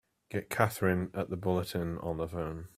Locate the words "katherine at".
0.49-1.29